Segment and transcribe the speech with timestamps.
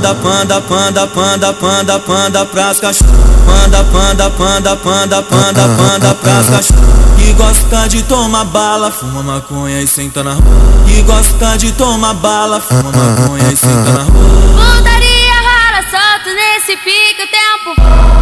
[0.00, 3.12] Panda, panda, panda, panda, panda, panda pras cachorros.
[3.44, 6.88] Panda, panda, panda, panda, panda, panda pras cachorros.
[7.18, 10.42] Que gosta de tomar bala, fuma maconha e senta na rua.
[10.86, 14.78] Que gosta de tomar bala, fuma maconha e senta na rua.
[14.78, 17.74] Putaria rala solto nesse pico tempo.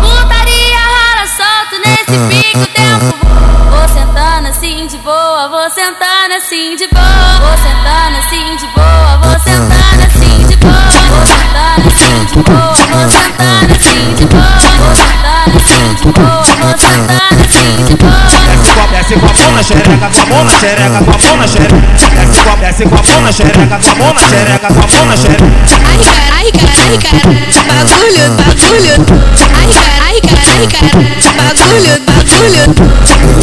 [0.00, 3.26] Putaria rala solto nesse pico tempo.
[3.68, 7.38] Vou sentando assim de boa, vou sentando assim de boa.
[7.38, 9.38] Vou sentando assim de boa, vou
[19.06, 21.46] Desce com a mão na xereca, com a mão na xereca, com a mão na
[21.46, 21.76] xereca.
[21.76, 24.80] Desce com a, desce com a mão na xereca, com a mão na xereca, com
[24.80, 25.44] a mão na xereca.
[25.86, 27.30] Ai cara, ai cara, ai cara,
[27.70, 28.94] bagulho, bagulho.
[29.54, 30.90] Ai cara, ai cara, ai cara,
[31.38, 32.66] bagulho, bagulho.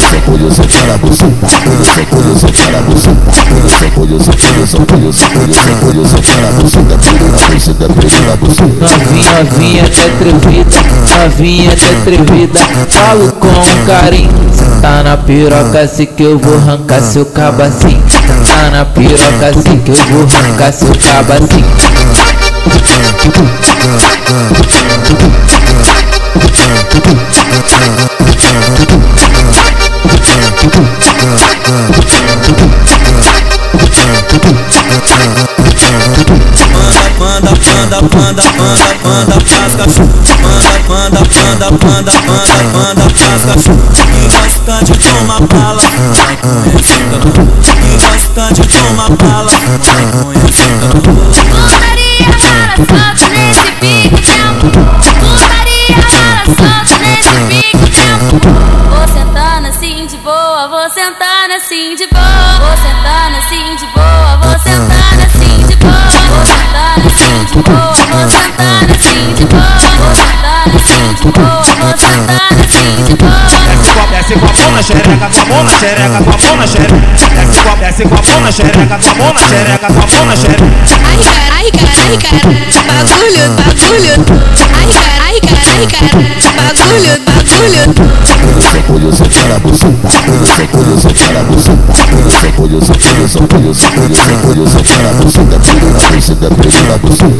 [0.04, 1.46] Só colho, só para buceta.
[1.48, 3.24] Só colho, só para buceta.
[3.64, 6.94] Só colho, só colho, só colho, só colho, só colho, só para buceta.
[7.48, 8.84] Buceta, pega na buceta.
[8.84, 10.76] Novinha, novinha, até atrevida,
[11.24, 12.60] novinha, até atrevida.
[12.90, 13.48] Falo com
[13.86, 14.30] carinho,
[14.84, 18.02] tá na piroca, se que eu vou arrancar seu cabacinho.
[18.46, 21.64] Tá na piroca, se que eu vou arrancar seu cabacinho.
[37.18, 40.14] Panda, panda, panda, panda, panda pras cachorros.
[40.42, 44.04] Panda, panda, panda, panda, panda, panda pras cachorros.
[44.12, 44.23] Que
[44.64, 47.52] gosta de tomar bala, fuma maconha e senta na rua.
[47.82, 51.28] Que gosta de tomar bala, na rua.
[51.44, 54.66] Putaria solto nesse pico tempo.
[55.20, 58.40] Putaria rala solto nesse pico tempo.
[58.88, 62.58] Vou sentando assim de boa, vou sentando assim de boa.
[62.58, 64.93] Vou sentando assim de boa, vou sentando
[74.34, 76.66] Desce com a, mão na xereca, com a mão na xereca, com a mão na
[76.66, 76.96] xereca.
[77.34, 80.00] Desce com a, desce com a mão na xereca, com a mão na xereca, com
[80.00, 80.64] a mão na xereca.
[81.04, 82.42] Ai cara,
[82.88, 84.14] bagulho, bagulho.
[84.74, 86.18] Ai cara,
[86.74, 87.82] bagulho, bagulho.
[88.60, 90.08] Só colho, só para buceta.
[90.44, 91.93] Só colho, só para buceta.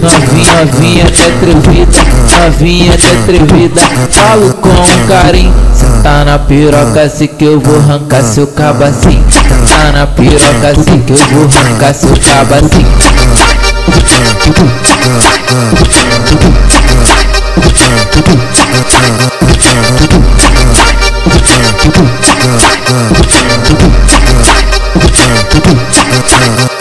[0.00, 1.99] Novinha é atrevida,
[2.43, 3.81] novinha é trevida.
[4.11, 4.71] Falo com
[5.06, 10.06] carinho, cê tá na piroca assim que eu vou arrancar seu cabacinho Cê tá na
[10.06, 12.89] piroca assim que eu vou arrancar seu cabacinho
[25.91, 26.74] 驾驾